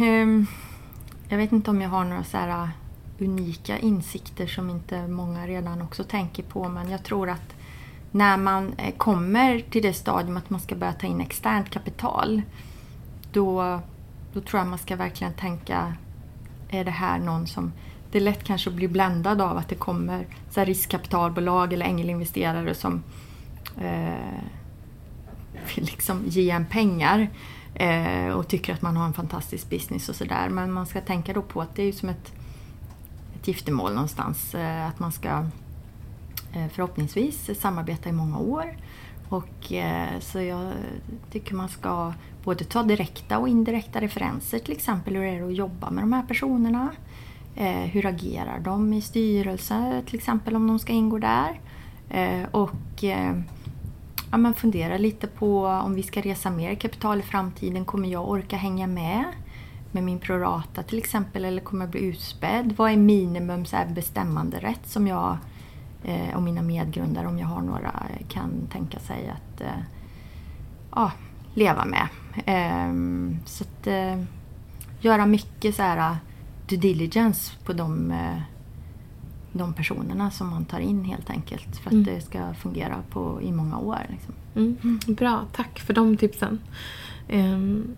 [0.00, 0.46] Um,
[1.28, 2.68] jag vet inte om jag har några så här äh,
[3.18, 7.54] unika insikter som inte många redan också tänker på men jag tror att
[8.10, 12.42] när man eh, kommer till det stadium att man ska börja ta in externt kapital
[13.32, 13.80] då,
[14.32, 15.94] då tror jag man ska verkligen tänka
[16.68, 17.72] är det här någon som
[18.16, 22.74] det är lätt kanske att bli bländad av att det kommer så riskkapitalbolag eller ängelinvesterare
[22.74, 23.02] som
[23.80, 24.40] eh,
[25.74, 27.28] vill liksom ge en pengar
[27.74, 30.48] eh, och tycker att man har en fantastisk business och sådär.
[30.48, 32.32] Men man ska tänka då på att det är som ett,
[33.34, 34.54] ett giftermål någonstans.
[34.54, 35.28] Eh, att man ska
[36.52, 38.76] eh, förhoppningsvis samarbeta i många år.
[39.28, 40.72] Och, eh, så jag
[41.32, 42.12] tycker man ska
[42.44, 46.12] både ta direkta och indirekta referenser till exempel hur är det att jobba med de
[46.12, 46.90] här personerna.
[47.56, 51.60] Eh, hur agerar de i styrelser till exempel om de ska ingå där?
[52.10, 53.40] Eh, och eh,
[54.30, 57.84] ja, men fundera lite på om vi ska resa mer kapital i framtiden.
[57.84, 59.24] Kommer jag orka hänga med
[59.92, 62.74] med min prorata till exempel eller kommer jag bli utspädd?
[62.76, 65.36] Vad är minimum så här, bestämmande rätt som jag
[66.04, 67.92] eh, och mina medgrundare, om jag har några,
[68.28, 69.82] kan tänka sig att eh,
[70.94, 71.12] ja,
[71.54, 72.08] leva med.
[72.46, 74.22] Ehm, så att eh,
[75.00, 76.16] göra mycket så här
[76.68, 78.40] due diligence på de, eh,
[79.52, 82.04] de personerna som man tar in helt enkelt för att mm.
[82.04, 84.06] det ska fungera på, i många år.
[84.08, 84.34] Liksom.
[84.54, 84.76] Mm.
[84.84, 85.00] mm.
[85.06, 86.58] Bra, tack för de tipsen.
[87.32, 87.96] Um,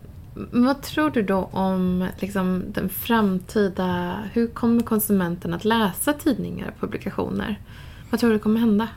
[0.52, 4.18] vad tror du då om liksom, den framtida...
[4.32, 7.60] Hur kommer konsumenten att läsa tidningar och publikationer?
[8.10, 8.88] Vad tror du kommer hända?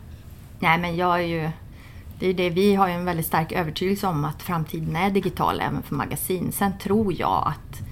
[0.60, 1.49] Nej, men jag är ju...
[2.19, 5.62] Det är det, vi har ju en väldigt stark övertygelse om att framtiden är digital
[5.62, 6.51] även för magasin.
[6.51, 7.90] Sen tror jag att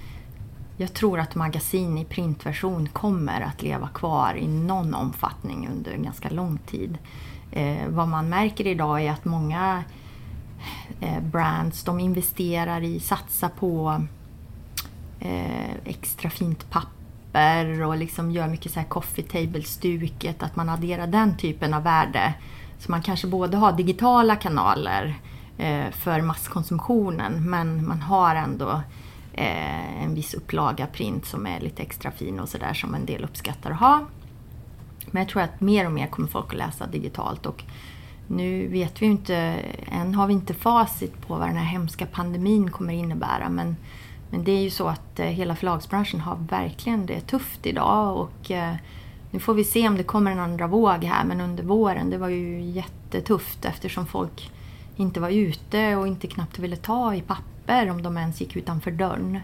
[0.82, 6.04] jag tror att magasin i printversion kommer att leva kvar i någon omfattning under en
[6.04, 6.98] ganska lång tid.
[7.52, 9.84] Eh, vad man märker idag är att många
[11.02, 14.04] eh, brands de investerar i, satsar på
[15.20, 21.08] eh, extra fint papper och liksom gör mycket så här coffee table-stuket, att man adderar
[21.08, 22.34] den typen av värde.
[22.78, 25.20] Så man kanske både har digitala kanaler
[25.58, 28.82] eh, för masskonsumtionen men man har ändå
[29.34, 33.24] eh, en viss upplaga print som är lite extra fin och sådär som en del
[33.24, 34.06] uppskattar att ha.
[35.12, 37.64] Men jag tror att mer och mer kommer folk att läsa digitalt och
[38.28, 39.36] nu vet vi ju inte,
[39.92, 43.76] än har vi inte facit på vad den här hemska pandemin kommer innebära men,
[44.30, 48.52] men det är ju så att eh, hela förlagsbranschen har verkligen det tufft idag och
[48.52, 48.76] eh,
[49.32, 52.18] nu får vi se om det kommer en andra våg här men under våren det
[52.18, 54.52] var ju jättetufft eftersom folk
[54.96, 58.56] inte var ute och inte knappt ville ta i papper papper om de ens gick
[58.56, 59.40] utanför dörren.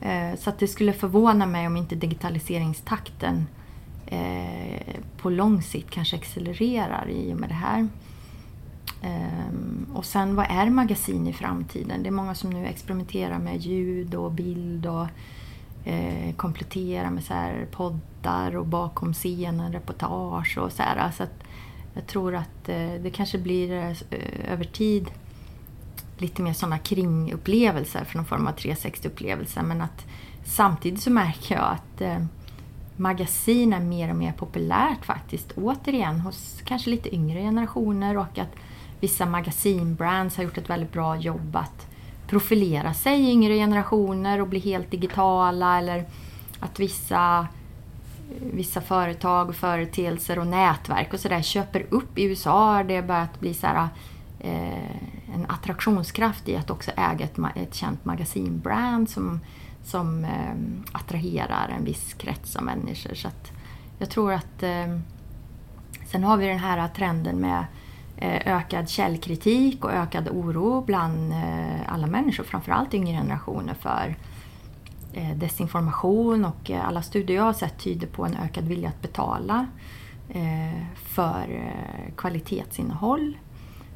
[0.00, 3.46] Eh, så att det skulle förvåna mig om inte digitaliseringstakten
[4.06, 7.88] eh, på lång sikt kanske accelererar i och med det här.
[9.02, 12.02] Eh, och sen vad är magasin i framtiden?
[12.02, 15.06] Det är många som nu experimenterar med ljud och bild och
[16.36, 21.10] kompletterar med så här poddar och bakom scenen reportage och så här.
[21.10, 21.44] Så att
[21.94, 22.64] jag tror att
[23.02, 23.96] det kanske blir
[24.48, 25.10] över tid
[26.20, 29.62] lite mer sådana kringupplevelser för någon form av 360-upplevelse.
[29.62, 30.06] Men att
[30.44, 32.24] samtidigt så märker jag att eh,
[32.96, 35.52] magasin är mer och mer populärt faktiskt.
[35.52, 38.56] Återigen hos kanske lite yngre generationer och att
[39.00, 41.86] vissa magasinbrands har gjort ett väldigt bra jobb att
[42.26, 46.04] profilera sig i yngre generationer och bli helt digitala eller
[46.60, 52.18] att vissa eh, vissa företag och företeelser och nätverk och sådär köper upp.
[52.18, 53.88] I USA har det börjat bli så här,
[54.40, 59.40] eh, en attraktionskraft i att också äga ett, ett känt magasinbrand som,
[59.84, 60.54] som eh,
[60.92, 63.14] attraherar en viss krets av människor.
[63.14, 63.28] Så
[63.98, 64.86] jag tror att eh,
[66.10, 67.64] Sen har vi den här trenden med
[68.16, 74.16] eh, ökad källkritik och ökad oro bland eh, alla människor, framförallt yngre generationer, för
[75.12, 79.02] eh, desinformation och eh, alla studier jag har sett tyder på en ökad vilja att
[79.02, 79.66] betala
[80.28, 83.49] eh, för eh, kvalitetsinnehåll Eh,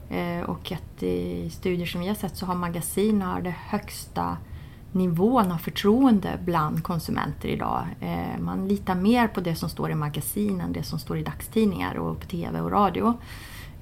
[0.09, 4.37] Eh, och att i studier som vi har sett så har magasin har det högsta
[4.93, 7.87] nivån av förtroende bland konsumenter idag.
[8.01, 11.23] Eh, man litar mer på det som står i magasin än det som står i
[11.23, 13.15] dagstidningar och på TV och radio.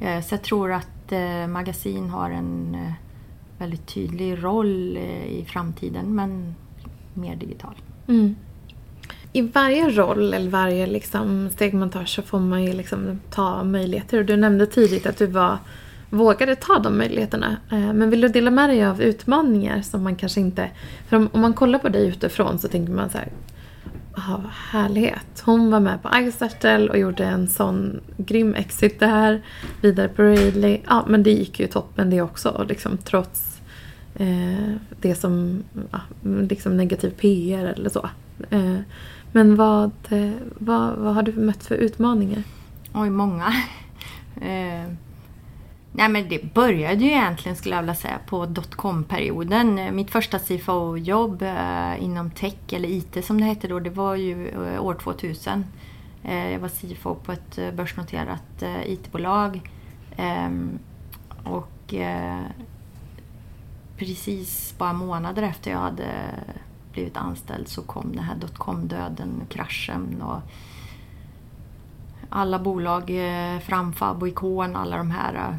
[0.00, 0.88] Eh, så jag tror att
[1.48, 2.76] magasin har en
[3.58, 4.96] väldigt tydlig roll
[5.28, 6.54] i framtiden men
[7.14, 7.74] mer digital.
[8.08, 8.36] Mm.
[9.32, 13.64] I varje roll eller varje liksom steg man tar så får man ju liksom ta
[13.64, 14.18] möjligheter.
[14.18, 15.58] Och du nämnde tidigt att du var
[16.12, 17.56] vågade ta de möjligheterna.
[17.70, 20.70] Eh, men vill du dela med dig av utmaningar som man kanske inte...
[21.08, 23.28] För om, man kollar på dig utifrån så tänker man så här,
[24.16, 25.42] Ja, vad härlighet.
[25.44, 29.42] Hon var med på iSettle och gjorde en sån grym exit där.
[29.80, 30.82] Vidare på Rayleigh.
[30.88, 32.64] Ja, men det gick ju toppen det också.
[32.68, 33.60] Liksom, trots
[34.14, 36.00] eh, det som ja,
[36.48, 38.08] liksom negativ PR eller så.
[38.50, 38.78] Eh,
[39.32, 42.42] men vad, eh, vad, vad har du mött för utmaningar?
[42.94, 43.54] Oj, många.
[44.40, 44.92] Eh,
[45.92, 49.96] nej men det började ju egentligen skulle jag vilja säga på dotcom-perioden.
[49.96, 54.48] Mitt första CFO-jobb eh, inom tech eller IT som det hette då, det var ju
[54.48, 55.64] eh, år 2000.
[56.24, 59.70] Eh, jag var CFO på ett börsnoterat IT-bolag.
[60.16, 60.78] Ehm,
[61.44, 61.94] och
[63.96, 66.08] precis bara månader efter jag hade
[66.92, 70.22] blivit anställd så kom den här dotcom-döden, kraschen.
[70.22, 70.40] Och
[72.28, 73.12] alla bolag,
[73.62, 75.58] Framfab och Ikon, alla de här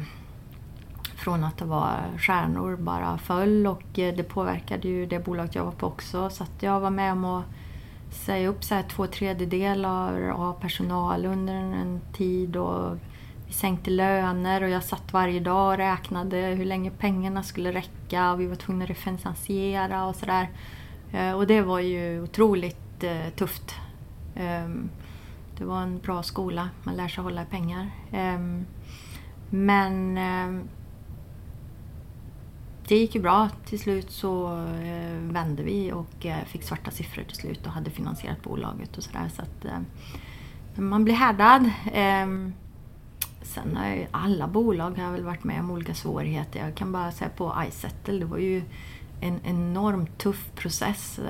[1.24, 5.64] från att det var stjärnor bara föll och eh, det påverkade ju det bolaget jag
[5.64, 6.30] var på också.
[6.30, 7.44] Så att jag var med om att
[8.10, 12.96] säga upp så här två tredjedelar av personal under en tid och
[13.46, 18.32] vi sänkte löner och jag satt varje dag och räknade hur länge pengarna skulle räcka
[18.32, 20.48] och vi var tvungna att refinansiera och sådär.
[21.12, 23.74] Eh, och det var ju otroligt eh, tufft.
[24.36, 24.88] Ehm,
[25.58, 26.68] det var en bra skola.
[26.82, 27.90] Man lär sig hålla i pengar.
[28.12, 28.66] Ehm,
[29.50, 30.68] men ehm,
[32.88, 33.48] det gick ju bra.
[33.64, 37.90] Till slut så eh, vände vi och eh, fick svarta siffror till slut och hade
[37.90, 39.30] finansierat bolaget och sådär.
[39.36, 41.70] Så att eh, man blir härdad.
[41.92, 42.52] Ehm,
[43.42, 46.60] sen har ju alla bolag har väl varit med om olika svårigheter.
[46.60, 48.62] Jag kan bara säga på iSettle, det var ju
[49.20, 51.20] en enormt tuff process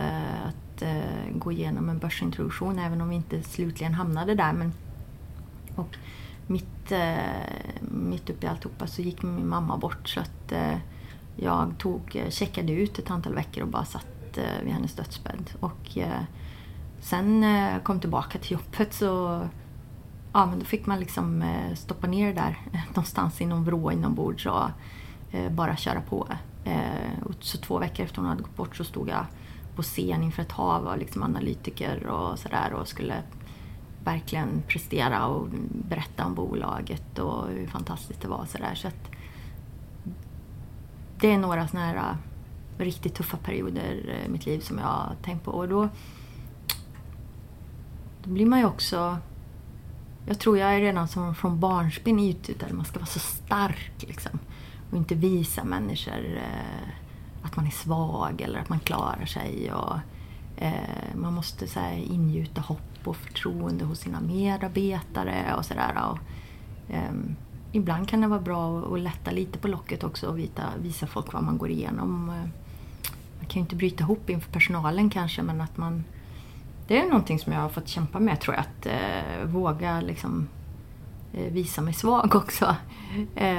[0.47, 4.53] att att eh, gå igenom en börsintroduktion även om vi inte slutligen hamnade där.
[4.53, 4.73] Men,
[5.75, 5.97] och
[6.47, 7.15] mitt, eh,
[7.81, 10.77] mitt uppe i alltihopa så gick min mamma bort så att eh,
[11.37, 15.51] jag tog, eh, checkade ut ett antal veckor och bara satt eh, vid hennes dödsbädd.
[15.61, 16.23] Och eh,
[17.01, 17.45] sen
[17.83, 19.41] kom tillbaka till jobbet så
[20.33, 21.45] ja, men då fick man liksom
[21.77, 24.69] stoppa ner det där någonstans i någon vrå inombords och
[25.51, 26.29] bara köra på.
[27.25, 29.27] Och så två veckor efter hon hade gått bort så stod jag
[29.77, 33.23] på scen inför ett hav av liksom analytiker och sådär och skulle
[34.05, 35.49] verkligen prestera och
[35.89, 38.47] berätta om bolaget och hur fantastiskt det var.
[38.47, 38.75] Så, där.
[38.75, 39.14] så att
[41.25, 45.17] det är några sådana här äh, riktigt tuffa perioder i mitt liv som jag har
[45.23, 45.51] tänkt på.
[45.51, 45.89] Och då,
[48.25, 49.19] då blir man ju också...
[50.27, 52.67] Jag tror jag är redan som från barnsben ututad.
[52.73, 54.39] Man ska vara så stark liksom.
[54.91, 56.89] Och inte visa människor eh,
[57.43, 59.73] att man är svag eller att man klarar sig.
[59.73, 59.97] Och,
[60.57, 66.19] eh, man måste så här, ingjuta hopp och förtroende hos sina medarbetare och sådär.
[66.89, 67.13] Eh,
[67.75, 71.33] ibland kan det vara bra att, lätta lite på locket också och vita, visa folk
[71.33, 72.29] vad man går igenom.
[72.29, 72.49] Eh,
[73.39, 76.05] man kan ju inte bryta ihop inför personalen kanske men att man...
[76.87, 80.49] Det är någonting som jag har fått kämpa med tror jag, att eh, våga liksom
[81.33, 82.77] eh, visa mig svag också.
[83.35, 83.59] Eh,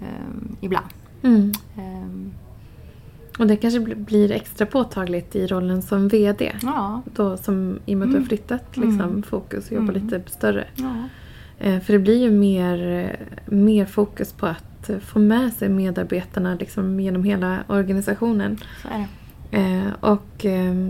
[0.00, 0.86] ehm, ibland.
[1.22, 1.52] Mm.
[1.76, 2.32] Ehm,
[3.38, 6.52] och det kanske blir extra påtagligt i rollen som VD.
[6.62, 7.02] Ja.
[7.14, 8.28] Då som, I och med att du har mm.
[8.28, 9.22] flyttat liksom, mm.
[9.22, 10.02] fokus och jobbar mm.
[10.02, 10.66] lite större.
[10.74, 11.08] Ja.
[11.62, 17.00] Eh, för det blir ju mer, mer fokus på att få med sig medarbetarna liksom,
[17.00, 18.58] genom hela organisationen.
[19.50, 20.88] Eh, och eh,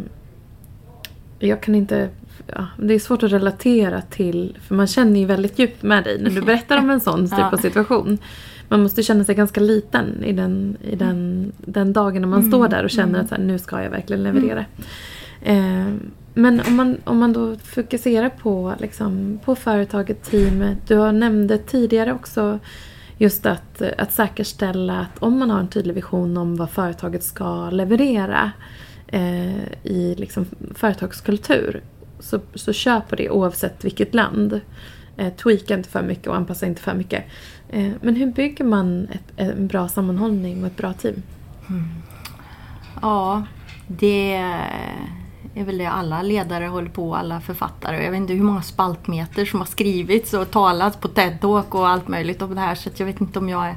[1.38, 2.08] jag kan inte...
[2.46, 6.22] Ja, det är svårt att relatera till, för man känner ju väldigt djupt med dig
[6.22, 8.18] när du berättar om en sån typ av situation
[8.72, 12.50] man måste känna sig ganska liten i den, i den, den dagen när man mm.
[12.50, 13.20] står där och känner mm.
[13.20, 14.64] att så här, nu ska jag verkligen leverera.
[15.42, 16.00] Mm.
[16.34, 20.78] Men om man, om man då fokuserar på, liksom, på företaget, teamet.
[20.86, 22.58] Du har nämnde tidigare också
[23.18, 27.70] just att, att säkerställa att om man har en tydlig vision om vad företaget ska
[27.70, 28.52] leverera
[29.06, 31.82] eh, i liksom, företagskultur
[32.20, 34.60] så, så kör på det oavsett vilket land.
[35.16, 37.24] Eh, tweaka inte för mycket och anpassa inte för mycket.
[37.68, 41.22] Eh, men hur bygger man ett, en bra sammanhållning och ett bra team?
[41.68, 41.84] Mm.
[43.02, 43.44] Ja,
[43.86, 44.50] det
[45.54, 48.04] är väl det alla ledare håller på, alla författare.
[48.04, 52.08] Jag vet inte hur många spaltmeter som har skrivits och talats på TED-talk och allt
[52.08, 52.74] möjligt om det här.
[52.74, 53.74] Så jag vet inte om jag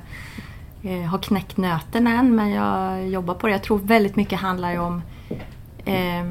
[0.84, 3.54] är, har knäckt nöten än, men jag jobbar på det.
[3.54, 5.02] Jag tror väldigt mycket handlar om
[5.86, 6.26] eh,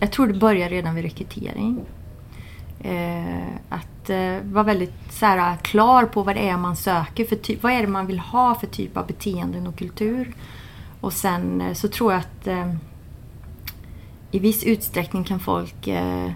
[0.00, 1.80] Jag tror det börjar redan vid rekrytering.
[2.80, 7.24] Eh, att eh, vara väldigt så här, eh, klar på vad det är man söker
[7.24, 10.34] för ty- vad är det man vill ha för typ av beteenden och kultur.
[11.00, 12.74] Och sen eh, så tror jag att eh,
[14.30, 16.30] i viss utsträckning kan folk eh,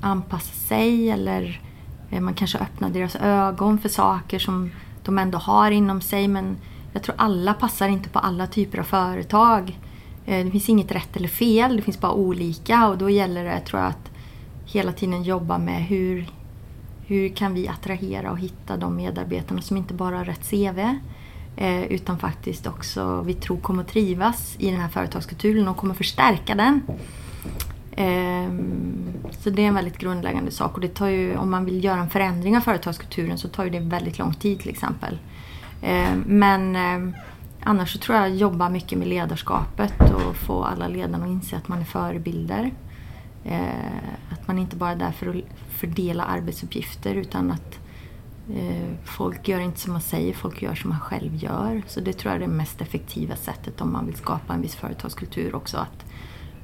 [0.00, 1.60] anpassa sig eller
[2.10, 4.70] eh, man kanske öppnar deras ögon för saker som
[5.04, 6.28] de ändå har inom sig.
[6.28, 6.56] Men
[6.92, 9.78] jag tror alla passar inte på alla typer av företag.
[10.26, 12.88] Eh, det finns inget rätt eller fel, det finns bara olika.
[12.88, 14.10] Och då gäller det tror jag att
[14.66, 16.28] hela tiden jobba med hur,
[17.06, 20.80] hur kan vi attrahera och hitta de medarbetarna som inte bara har rätt CV
[21.60, 25.94] Eh, utan faktiskt också vi tror kommer att trivas i den här företagskulturen och kommer
[25.94, 26.80] förstärka den.
[27.96, 31.84] Ehm, så det är en väldigt grundläggande sak och det tar ju, om man vill
[31.84, 35.18] göra en förändring av företagskulturen så tar ju det väldigt lång tid till exempel.
[35.82, 37.14] Ehm, men ehm,
[37.62, 41.68] annars så tror jag jobba mycket med ledarskapet och få alla ledarna att inse att
[41.68, 42.70] man är förebilder.
[44.30, 45.36] Att man inte bara är där för att
[45.68, 47.78] fördela arbetsuppgifter utan att
[49.04, 51.82] folk gör inte som man säger, folk gör som man själv gör.
[51.86, 54.74] Så det tror jag är det mest effektiva sättet om man vill skapa en viss
[54.74, 55.76] företagskultur också.
[55.76, 56.04] Att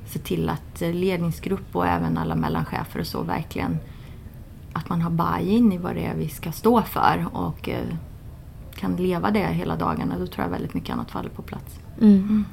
[0.07, 3.79] se till att eh, ledningsgrupp och även alla mellanchefer och så verkligen
[4.73, 7.87] att man har buy-in i vad det är vi ska stå för och eh,
[8.75, 10.18] kan leva det hela dagarna.
[10.18, 11.81] Då tror jag väldigt mycket annat faller på plats.
[12.01, 12.44] Mm.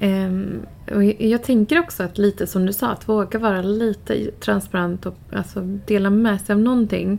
[0.00, 5.06] Um, och jag tänker också att lite som du sa, att våga vara lite transparent
[5.06, 7.18] och alltså, dela med sig av någonting eh,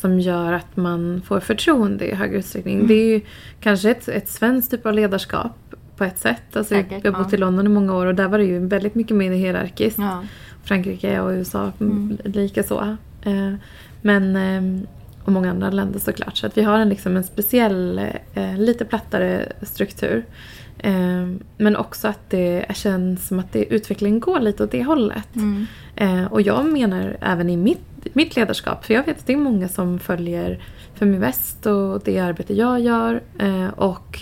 [0.00, 2.74] som gör att man får förtroende i högre utsträckning.
[2.74, 2.86] Mm.
[2.86, 3.20] Det är ju
[3.60, 6.56] kanske ett, ett svenskt typ av ledarskap på ett sätt.
[6.56, 7.36] Alltså, Säkert, jag har bott ja.
[7.36, 9.98] i London i många år och där var det ju väldigt mycket mer hierarkiskt.
[9.98, 10.24] Ja.
[10.64, 12.18] Frankrike och USA mm.
[12.24, 12.96] lika så.
[13.22, 13.54] Eh,
[14.02, 14.88] men, eh,
[15.24, 16.36] och många andra länder såklart.
[16.36, 17.98] Så att vi har en, liksom en speciell,
[18.34, 20.24] eh, lite plattare struktur.
[21.56, 25.28] Men också att det känns som att det, utvecklingen går lite åt det hållet.
[25.36, 26.26] Mm.
[26.26, 29.68] Och jag menar även i mitt, mitt ledarskap, för jag vet att det är många
[29.68, 30.62] som följer
[30.94, 33.22] Feminvest och det arbete jag gör.
[33.76, 34.18] Och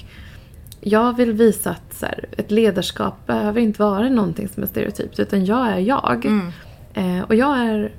[0.80, 5.18] jag vill visa att så här, ett ledarskap behöver inte vara någonting som är stereotypt
[5.18, 6.26] utan jag är jag.
[6.26, 7.24] Mm.
[7.24, 7.92] Och jag är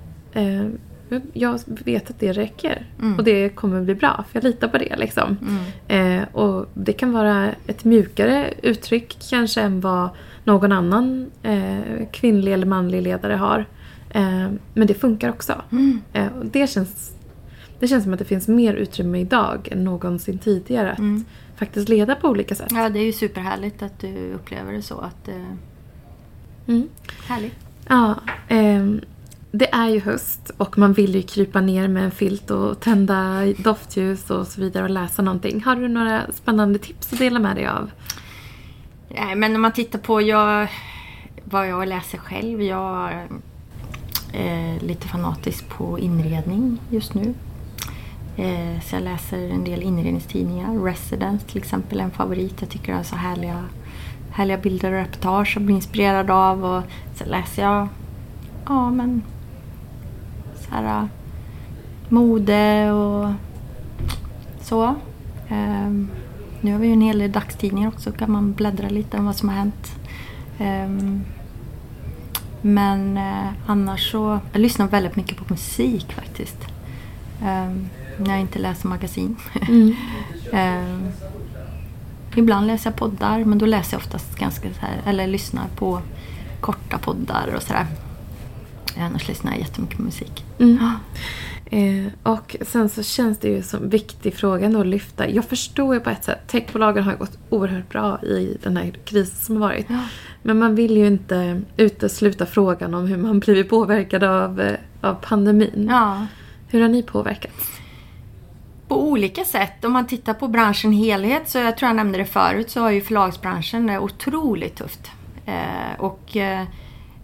[1.33, 3.17] jag vet att det räcker mm.
[3.17, 4.95] och det kommer bli bra för jag litar på det.
[4.95, 5.37] Liksom.
[5.87, 6.21] Mm.
[6.21, 10.09] Eh, och Det kan vara ett mjukare uttryck kanske än vad
[10.43, 13.65] någon annan eh, kvinnlig eller manlig ledare har.
[14.09, 15.61] Eh, men det funkar också.
[15.71, 16.01] Mm.
[16.13, 17.11] Eh, och det, känns,
[17.79, 20.91] det känns som att det finns mer utrymme idag än någonsin tidigare.
[20.91, 21.25] Att, mm
[21.61, 22.71] faktiskt leda på olika sätt.
[22.71, 24.97] Ja, det är ju superhärligt att du upplever det så.
[24.97, 25.35] Att, eh...
[26.67, 26.89] mm.
[27.27, 27.55] Härligt.
[27.87, 28.15] Ja,
[28.47, 28.85] eh,
[29.51, 33.45] det är ju höst och man vill ju krypa ner med en filt och tända
[33.57, 35.63] doftljus och så vidare och läsa någonting.
[35.63, 37.91] Har du några spännande tips att dela med dig av?
[39.09, 40.67] Nej, men om man tittar på jag,
[41.43, 42.61] vad jag läser själv.
[42.61, 43.27] Jag är
[44.73, 47.33] eh, lite fanatisk på inredning just nu.
[48.37, 50.83] Eh, så jag läser en del inredningstidningar.
[50.83, 52.55] Residence till exempel är en favorit.
[52.59, 53.65] Jag tycker det är så härliga,
[54.31, 56.65] härliga bilder och reportage som jag blir inspirerad av.
[56.65, 56.83] Och
[57.15, 57.87] så läser jag
[58.65, 59.23] ja, men,
[60.71, 61.07] så här,
[62.09, 63.31] mode och
[64.61, 64.95] så.
[65.49, 66.09] Um,
[66.61, 68.11] nu har vi ju en hel del dagstidningar också.
[68.11, 69.91] kan man bläddra lite om vad som har hänt.
[70.59, 71.23] Um,
[72.61, 74.39] men uh, annars så...
[74.51, 76.67] Jag lyssnar väldigt mycket på musik faktiskt.
[77.41, 79.35] Um, när jag inte läser magasin.
[79.67, 79.95] Mm.
[80.51, 81.09] eh,
[82.35, 86.01] ibland läser jag poddar men då läser jag oftast ganska så här, eller lyssnar på
[86.59, 87.85] korta poddar och sådär.
[88.99, 90.45] Annars lyssnar jag jättemycket på musik.
[90.59, 90.77] Mm.
[91.65, 95.29] Eh, och sen så känns det ju som viktig fråga att lyfta.
[95.29, 99.35] Jag förstår ju på ett sätt, techbolagen har gått oerhört bra i den här krisen
[99.35, 99.85] som har varit.
[99.89, 99.99] Ja.
[100.43, 105.13] Men man vill ju inte utesluta frågan om hur man blivit påverkad av, eh, av
[105.13, 105.87] pandemin.
[105.89, 106.27] Ja.
[106.67, 107.81] Hur har ni påverkats?
[108.91, 109.85] på olika sätt.
[109.85, 112.89] Om man tittar på branschen helhet, så jag tror jag nämnde det förut, så har
[112.89, 115.11] ju förlagsbranschen det otroligt tufft.
[115.45, 116.65] Eh, och eh,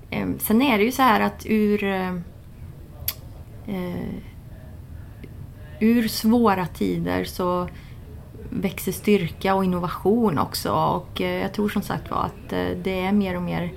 [0.10, 2.14] Ehm, sen är det ju så här att ur eh,
[3.68, 4.14] eh,
[5.80, 7.70] ur svåra tider så
[8.50, 10.72] växer styrka och innovation också.
[10.72, 13.74] Och eh, jag tror som sagt var att eh, det är mer och mer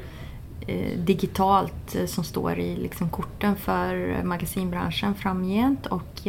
[0.67, 5.87] eh, digitalt eh, som står i liksom korten för magasinbranschen framgent.
[5.87, 6.27] Och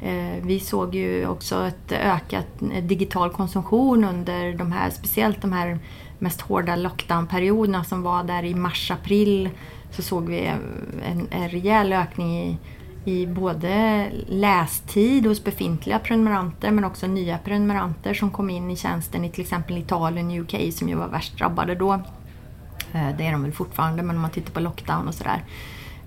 [0.00, 2.46] Eh, vi såg ju också ett ökat
[2.82, 5.78] digital konsumtion under de här, speciellt de här
[6.24, 9.50] mest hårda lockdownperioderna som var där i mars-april.
[9.90, 10.46] Så såg vi
[11.04, 12.58] en, en rejäl ökning i,
[13.04, 19.24] i både lästid hos befintliga prenumeranter men också nya prenumeranter som kom in i tjänsten
[19.24, 21.92] i till exempel Italien och UK som ju var värst drabbade då.
[22.92, 25.44] Eh, det är de väl fortfarande men om man tittar på lockdown och sådär.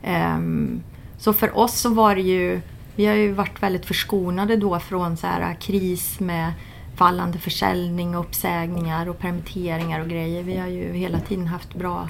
[0.04, 0.82] Ehm,
[1.18, 2.62] så för oss så var det ju
[2.98, 6.54] vi har ju varit väldigt förskonade då från så här kris med
[6.98, 10.44] fallande försäljning och uppsägningar och permitteringar och grejer.
[10.44, 12.10] Vi har ju hela tiden haft bra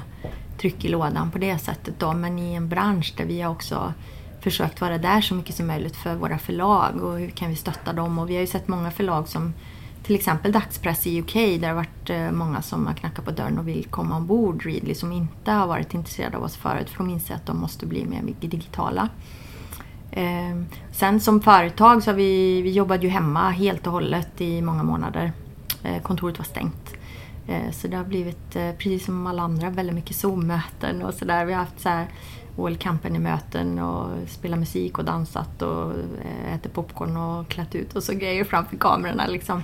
[0.58, 2.12] tryck i lådan på det sättet då.
[2.12, 3.92] Men i en bransch där vi har också
[4.40, 7.92] försökt vara där så mycket som möjligt för våra förlag och hur kan vi stötta
[7.92, 8.18] dem.
[8.18, 9.54] Och vi har ju sett många förlag som
[10.02, 13.30] till exempel dagspress i UK där det har varit eh, många som har knackat på
[13.30, 16.98] dörren och vill komma ombord Readly som inte har varit intresserade av oss förut för
[16.98, 19.08] de inser att de måste bli mer digitala.
[20.18, 20.56] Eh,
[20.92, 24.82] sen som företag så har vi, vi jobbade ju hemma helt och hållet i många
[24.82, 25.32] månader.
[25.82, 26.94] Eh, kontoret var stängt.
[27.48, 31.44] Eh, så det har blivit, eh, precis som alla andra, väldigt mycket Zoom-möten och sådär.
[31.44, 32.06] Vi har haft så här
[32.58, 35.92] All Company-möten och spelat musik och dansat och
[36.24, 39.26] eh, ätit popcorn och klätt ut och så grejer framför kamerorna.
[39.26, 39.62] Liksom.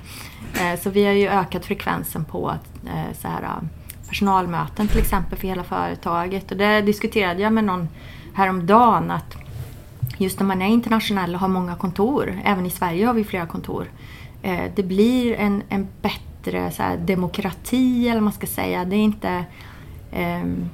[0.61, 2.55] Eh, så vi har ju ökat frekvensen på
[2.87, 3.69] eh, så här, eh,
[4.09, 6.51] personalmöten till exempel för hela företaget.
[6.51, 7.89] Och det diskuterade jag med någon
[8.35, 9.44] häromdagen att
[10.19, 13.47] just när man är internationell och har många kontor, även i Sverige har vi flera
[13.47, 13.91] kontor,
[14.43, 18.85] eh, det blir en, en bättre så här, demokrati eller vad man ska säga.
[18.85, 19.45] Det är inte
[20.13, 20.69] ehm,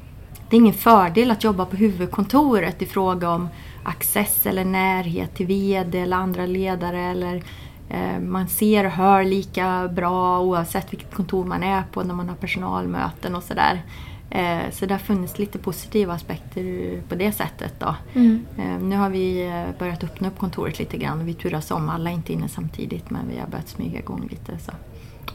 [0.50, 3.48] det är ingen fördel att jobba på huvudkontoret i fråga om
[3.84, 7.00] access eller närhet till VD eller andra ledare.
[7.00, 7.42] Eller,
[7.88, 12.28] eh, man ser och hör lika bra oavsett vilket kontor man är på när man
[12.28, 13.82] har personalmöten och sådär.
[14.30, 17.74] Eh, så det har funnits lite positiva aspekter på det sättet.
[17.78, 17.94] Då.
[18.14, 18.46] Mm.
[18.58, 21.88] Eh, nu har vi eh, börjat öppna upp kontoret lite grann och vi turas om.
[21.88, 24.58] Alla är inte inne samtidigt men vi har börjat smyga igång lite.
[24.58, 24.72] Så,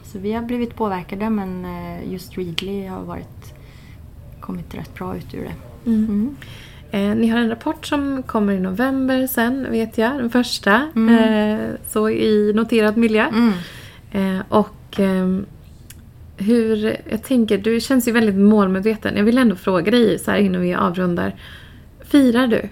[0.04, 3.54] så vi har blivit påverkade men eh, just Readly har varit
[4.40, 5.90] kommit rätt bra ut ur det.
[5.90, 6.04] Mm.
[6.04, 6.36] Mm.
[6.90, 10.16] Eh, ni har en rapport som kommer i november sen, vet jag.
[10.16, 10.90] Den första.
[10.96, 11.18] Mm.
[11.18, 13.26] Eh, så i noterad miljö.
[13.26, 13.52] Mm.
[14.12, 15.46] Eh, och ehm,
[16.36, 19.16] hur, jag tänker, du känns ju väldigt målmedveten.
[19.16, 21.34] Jag vill ändå fråga dig så här innan vi avrundar.
[22.04, 22.68] Firar du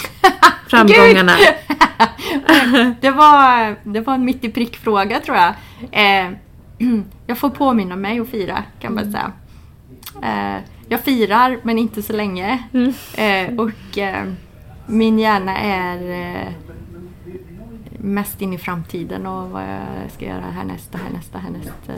[0.68, 1.32] framgångarna?
[3.00, 5.54] det, var, det var en mitt i prick fråga tror jag.
[5.92, 6.32] Eh,
[7.26, 9.32] jag får påminna mig att fira kan man säga.
[10.22, 12.64] Eh, jag firar men inte så länge.
[12.72, 12.92] Mm.
[13.16, 14.24] Eh, och eh,
[14.86, 16.52] min hjärna är eh,
[17.98, 21.90] mest in i framtiden och vad jag ska göra härnäst och härnäst och härnäst.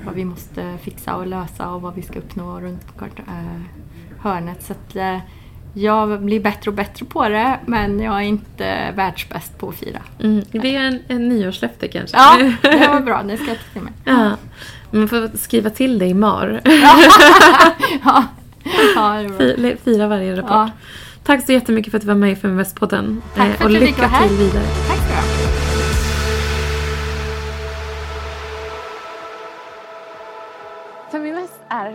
[0.00, 3.60] Eh, vad vi måste fixa och lösa och vad vi ska uppnå runt eh,
[4.20, 4.62] hörnet.
[4.62, 5.18] Så att, eh,
[5.74, 10.02] jag blir bättre och bättre på det men jag är inte världsbäst på att fira.
[10.20, 10.44] Mm.
[10.50, 12.16] Det är en, en nyårslöfte kanske?
[12.16, 13.22] Ja, det var bra.
[13.22, 13.92] Det ska jag ta till mig.
[14.04, 14.36] Ja.
[14.90, 16.60] Man får skriva till dig MAR.
[18.04, 18.24] ja.
[18.94, 19.24] ja
[19.84, 20.50] Fira varje rapport.
[20.50, 20.70] Ja.
[21.24, 23.22] Tack så jättemycket för att du var med i Feminvest-podden.
[23.34, 24.64] Tack för att och lycka till vidare.
[24.88, 24.95] Tack